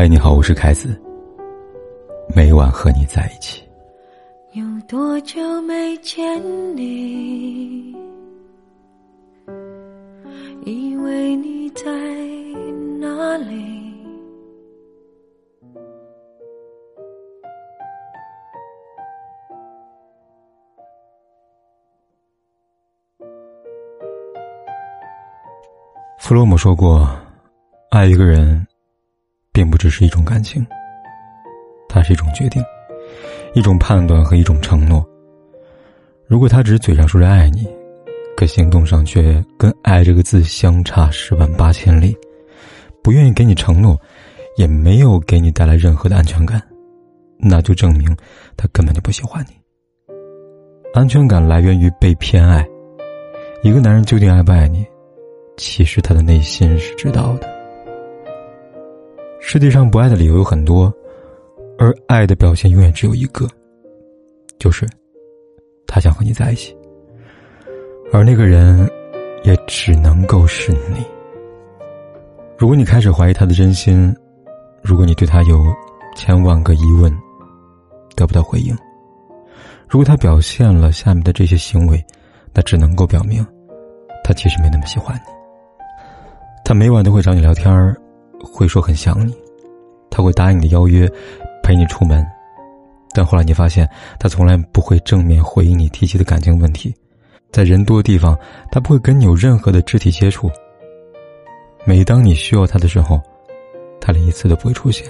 [0.00, 0.96] 嗨，你好，我是凯子。
[2.32, 3.68] 每晚和你在一起。
[4.52, 6.40] 有多久没见
[6.76, 7.96] 你？
[10.64, 11.82] 以为你在
[13.00, 13.92] 哪里？
[26.20, 27.04] 弗洛姆说过，
[27.90, 28.64] 爱一个人。
[29.58, 30.64] 并不只是一种感情，
[31.88, 32.64] 它是一种决定，
[33.54, 35.04] 一种判断和一种承诺。
[36.28, 37.66] 如果他只是嘴上说着爱你，
[38.36, 42.16] 可行动上却跟“爱”这个字相差十万八千里，
[43.02, 44.00] 不愿意给你承诺，
[44.56, 46.62] 也没有给你带来任何的安全感，
[47.36, 48.16] 那就证明
[48.56, 49.54] 他根本就不喜欢你。
[50.94, 52.64] 安全感来源于被偏爱。
[53.64, 54.86] 一个男人究竟爱不爱你，
[55.56, 57.57] 其实他的内心是知道的。
[59.50, 60.92] 世界上不爱的理由有很多，
[61.78, 63.48] 而爱的表现永远只有一个，
[64.58, 64.86] 就是
[65.86, 66.76] 他想和你在一起，
[68.12, 68.86] 而那个人
[69.44, 71.02] 也只能够是你。
[72.58, 74.14] 如果你开始怀疑他的真心，
[74.82, 75.64] 如果你对他有
[76.14, 77.10] 千万个疑问
[78.14, 78.76] 得不到回应，
[79.88, 82.04] 如果他表现了下面的这些行为，
[82.52, 83.42] 那只能够表明
[84.22, 85.22] 他其实没那么喜欢你。
[86.66, 87.96] 他每晚都会找你聊天儿。
[88.42, 89.34] 会说很想你，
[90.10, 91.10] 他会答应你的邀约，
[91.62, 92.24] 陪你出门，
[93.14, 96.94] 但后来你发现他从来不会正面回应你提起的感情问题，
[97.50, 98.38] 在人多的地方，
[98.70, 100.50] 他不会跟你有任何的肢体接触。
[101.84, 103.20] 每当你需要他的时候，
[104.00, 105.06] 他连一次都不会出现。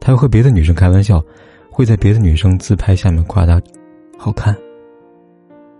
[0.00, 1.22] 他会和别的女生开玩笑，
[1.70, 3.60] 会在别的女生自拍下面夸她
[4.18, 4.54] 好看。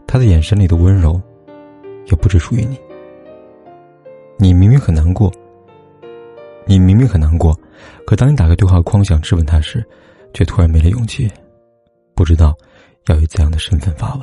[0.07, 1.21] 他的眼神里的温柔，
[2.07, 2.79] 又不只属于你。
[4.39, 5.31] 你明明很难过。
[6.67, 7.55] 你明明很难过，
[8.07, 9.85] 可当你打开对话框想质问他时，
[10.33, 11.31] 却突然没了勇气，
[12.15, 12.57] 不知道
[13.07, 14.23] 要以怎样的身份发问。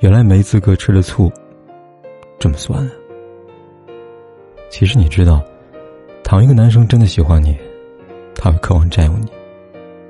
[0.00, 1.32] 原来没资格吃的醋，
[2.38, 2.90] 这么酸啊！
[4.68, 5.42] 其实你知道，
[6.22, 7.56] 倘一个男生真的喜欢你，
[8.34, 9.30] 他会渴望占有你，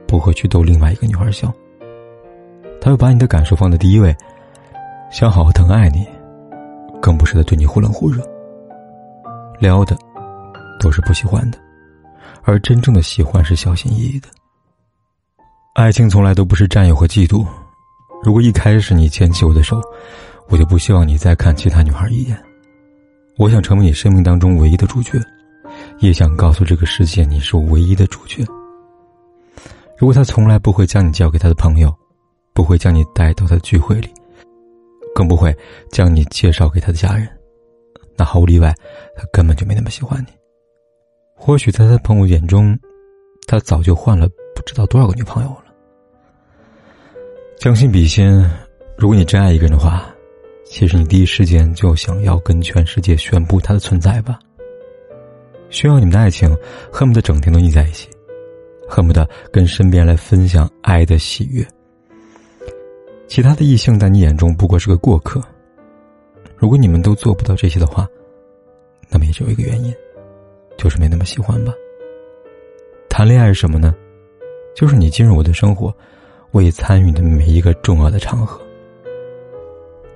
[0.07, 1.53] 不会去逗另外一个女孩笑。
[2.81, 4.15] 他会把你的感受放在第一位，
[5.13, 6.07] 想好好疼爱你，
[7.01, 8.21] 更不是在对你忽冷忽热，
[9.61, 9.97] 撩的。
[10.83, 11.59] 都是不喜欢的，
[12.43, 14.29] 而真正的喜欢是小心翼翼的。
[15.75, 17.47] 爱情从来都不是占有和嫉妒。
[18.25, 19.81] 如果一开始你牵起我的手，
[20.49, 22.37] 我就不希望你再看其他女孩一眼。
[23.39, 25.19] 我想成为你生命当中唯一的主角，
[26.01, 28.45] 也想告诉这个世界你是我唯一的主角。
[29.97, 31.95] 如果他从来不会将你交给他的朋友，
[32.53, 34.13] 不会将你带到他的聚会里，
[35.15, 35.57] 更不会
[35.91, 37.27] 将你介绍给他的家人，
[38.17, 38.75] 那毫无例外，
[39.17, 40.42] 他根本就没那么喜欢你。
[41.45, 42.79] 或许在他朋友眼中，
[43.49, 45.65] 他早就换了不知道多少个女朋友了。
[47.59, 48.49] 将心比心，
[48.97, 50.09] 如果你真爱一个人的话，
[50.65, 54.39] 其实你第一时间就想要跟全世界宣布他的存在吧。
[55.69, 56.57] 需要你们的爱情，
[56.93, 58.09] 恨不得整天都腻在一起，
[58.89, 61.67] 恨不得跟身边来分享爱的喜悦。
[63.27, 65.43] 其他的异性在你眼中不过是个过客。
[66.57, 68.07] 如果你们都做不到这些的话，
[69.11, 69.93] 那么也只有一个原因。
[70.83, 71.73] 就是没那么喜欢吧。
[73.09, 73.95] 谈恋爱是什么呢？
[74.75, 75.95] 就是你进入我的生活，
[76.51, 78.61] 我也参与的每一个重要的场合。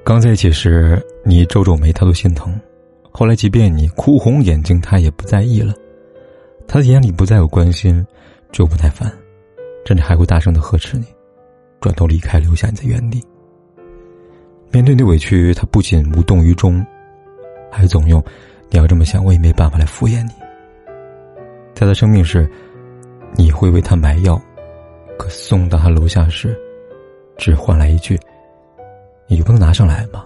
[0.02, 2.50] 刚在一起时，你皱皱眉，他都心疼；
[3.12, 5.72] 后来，即便你哭红眼睛，他也不在意了。
[6.66, 8.04] 他的眼里不再有关心，
[8.50, 9.08] 只有不耐烦，
[9.84, 11.04] 甚至还会大声的呵斥你，
[11.80, 13.22] 转头离开，留下你在原地。
[14.72, 16.84] 面对你委屈，他不仅无动于衷，
[17.70, 18.20] 还总用
[18.68, 20.30] “你要这么想，我也没办法”来敷衍你。
[21.76, 22.50] 在他生病时，
[23.36, 24.40] 你会为他买药，
[25.18, 26.58] 可送到他楼下时，
[27.36, 28.18] 只换来一句
[29.28, 30.24] ：“你就不能拿上来吗？”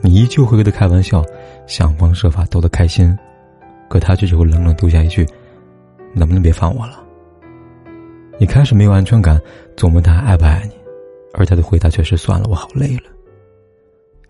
[0.00, 1.24] 你依旧会跟他开玩笑，
[1.66, 3.18] 想方设法逗他开心，
[3.88, 5.26] 可他却只会冷冷丢下一句
[6.14, 7.02] ：“能不能别烦我了？”
[8.38, 9.40] 你开始没有安全感，
[9.76, 10.76] 琢磨他爱不爱你，
[11.32, 13.10] 而他的回答却是：“算了，我好累了。”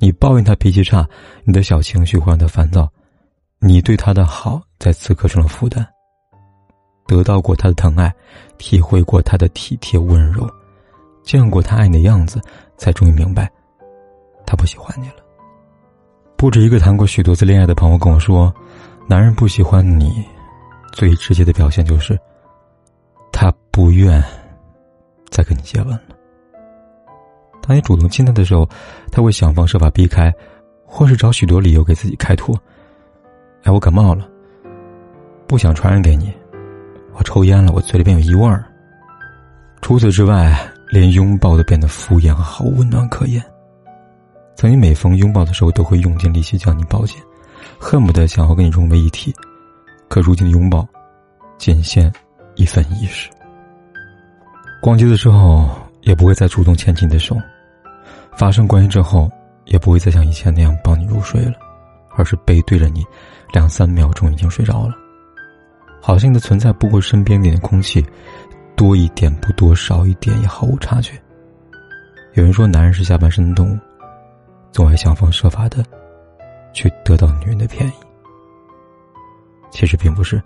[0.01, 1.07] 你抱怨他脾气差，
[1.45, 2.91] 你的小情绪会让他烦躁。
[3.59, 5.87] 你对他的好，在此刻成了负担。
[7.07, 8.15] 得到过他的疼爱，
[8.59, 10.47] 体会过他的体贴温柔，
[11.23, 12.39] 见过他爱你的样子，
[12.77, 13.51] 才终于明白，
[14.45, 15.15] 他不喜欢你了。
[16.37, 18.55] 不止一个谈过许多次恋爱的朋友跟我说，
[19.09, 20.23] 男人不喜欢你，
[20.93, 22.19] 最直接的表现就是，
[23.33, 24.23] 他不愿
[25.31, 26.03] 再跟你接吻了。
[27.63, 28.69] 当你主动亲他的时候，
[29.11, 30.31] 他会想方设法避开，
[30.85, 32.55] 或是找许多理由给自己开脱。
[33.63, 34.29] 哎，我感冒了。
[35.47, 36.33] 不想传染给你。
[37.13, 38.65] 我抽烟了，我嘴里边有异味儿。
[39.81, 40.59] 除此之外，
[40.89, 43.43] 连拥抱都变得敷衍和毫无温暖可言。
[44.57, 47.21] 曾经每逢拥抱的时候，都会用尽力气将你抱紧，
[47.79, 49.35] 恨不得想要跟你融为一体。
[50.09, 50.87] 可如今的拥抱，
[51.59, 52.13] 仅限
[52.55, 53.29] 一份意识。
[54.81, 55.69] 逛街的时候，
[56.03, 57.37] 也不会再主动牵起你的手；
[58.37, 59.31] 发生关系之后，
[59.67, 61.55] 也不会再像以前那样抱你入睡了，
[62.17, 63.05] 而是背对着你，
[63.53, 64.95] 两三秒钟已经睡着了。
[66.07, 68.05] 好像你的存在不过身边点的空气，
[68.77, 71.19] 多一点不多，少一点也毫无察觉。
[72.35, 73.79] 有人说，男人是下半身的动物。
[74.71, 75.83] 总爱想方设法的，
[76.75, 77.93] 去得到女人的便宜。
[79.71, 80.43] 其实并不是，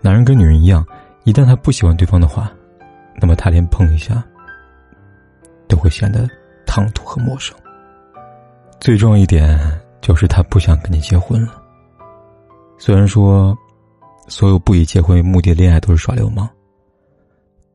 [0.00, 0.84] 男人跟女人一样，
[1.22, 2.50] 一旦他不喜欢对方的话，
[3.20, 4.20] 那么他连碰一下
[5.68, 6.28] 都会显得
[6.66, 7.56] 唐突和陌生。
[8.80, 9.56] 最重要一点
[10.00, 11.62] 就是他不想跟你结婚了。
[12.76, 13.56] 虽然说，
[14.30, 16.48] 所有不以结婚为目的恋爱都是耍流氓，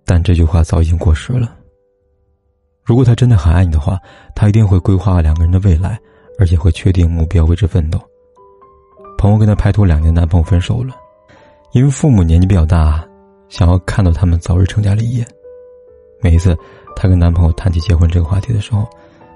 [0.06, 1.56] 但这句话早已经过时了。
[2.84, 4.00] 如果他真的很爱你的话，
[4.34, 6.00] 他一定会规划两个人的未来，
[6.40, 8.00] 而且会确定目标，为之奋斗。
[9.18, 10.96] 朋友跟他拍拖两年，男朋友分手了，
[11.74, 13.06] 因为父母年纪比较大，
[13.50, 15.26] 想要看到他们早日成家立业。
[16.22, 16.58] 每一次
[16.96, 18.88] 她跟男朋友谈起结婚这个话题的时候，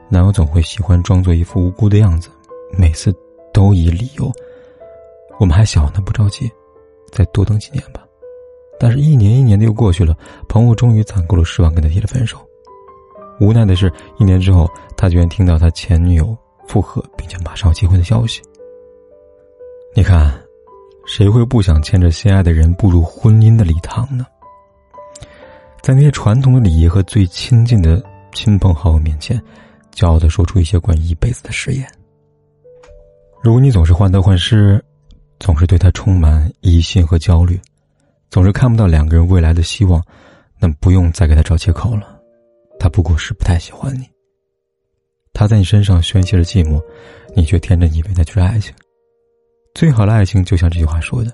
[0.10, 2.30] 男友总会喜欢装作一副无辜的样子，
[2.78, 3.14] 每次
[3.54, 4.32] 都以理由
[5.40, 6.50] ：“我们还小呢，不着急，
[7.10, 8.06] 再多等几年吧。”
[8.80, 10.16] 但是，一年一年的又过去了，
[10.48, 12.38] 朋友终于攒够了失望，跟他提了分手。
[13.42, 18.42] 无奈的是，一年之后，他居然听到他前女友复合，并且马上结婚的消息。
[19.94, 20.32] 你看，
[21.06, 24.26] 谁会不想牵着心爱的人步入婚姻的礼堂呢？
[25.82, 28.02] 在那些传统的礼仪和最亲近的
[28.34, 29.42] 亲朋好友面前，
[29.94, 31.86] 骄傲的说出一些关于一辈子的誓言。
[33.42, 34.82] 如果你总是患得患失，
[35.40, 37.60] 总是对他充满疑心和焦虑，
[38.30, 40.04] 总是看不到两个人未来的希望，
[40.60, 42.20] 那不用再给他找借口了。
[42.78, 44.08] 他不过是不太喜欢你。
[45.34, 46.82] 他在你身上宣泄着寂寞，
[47.36, 48.74] 你却天真以为那就是爱情。
[49.74, 51.34] 最好的爱情就像这句话说的：“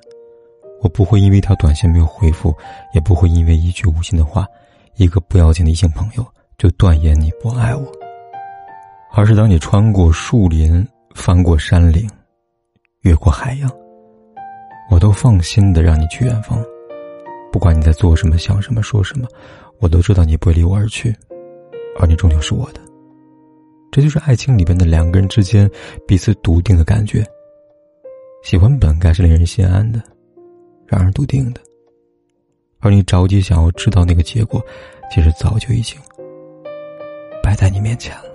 [0.81, 2.55] 我不会因为一条短信没有回复，
[2.93, 4.45] 也不会因为一句无心的话，
[4.97, 6.25] 一个不要紧的异性朋友
[6.57, 7.91] 就断言你不爱我。
[9.13, 10.85] 而是当你穿过树林，
[11.15, 12.07] 翻过山岭，
[13.01, 13.71] 越过海洋，
[14.89, 16.63] 我都放心的让你去远方。
[17.51, 19.27] 不管你在做什么、想什么、说什么，
[19.79, 21.15] 我都知道你不会离我而去。”
[21.97, 22.81] 而你终究是我的，
[23.89, 25.71] 这就是爱情里边的两个人之间
[26.05, 27.25] 彼此笃定的感觉。
[28.43, 30.03] 喜欢本该是令人心安的，
[30.85, 31.61] 让人笃定的，
[32.81, 34.61] 而你着急想要知道那个结果，
[35.09, 35.97] 其实早就已经
[37.41, 38.34] 摆在你面前了。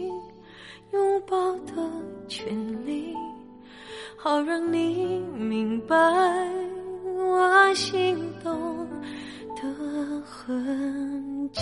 [0.93, 1.73] 拥抱的
[2.27, 2.45] 权
[2.85, 3.15] 利，
[4.17, 5.95] 好让你明白
[7.15, 8.87] 我心动
[9.55, 11.61] 的痕迹。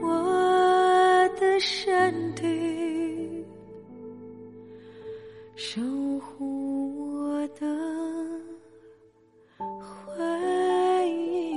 [0.00, 2.44] 我的身体
[5.56, 5.80] 守
[6.20, 7.66] 护我的
[9.58, 10.14] 回
[11.10, 11.54] 忆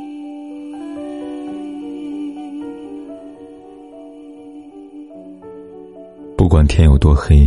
[6.38, 7.38] 不管天有多黑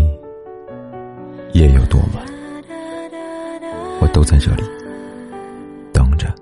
[1.53, 2.31] 夜有多晚
[4.01, 4.63] 我都在这里
[5.93, 6.35] 等着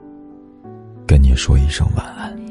[1.06, 2.47] 跟你说一声晚安。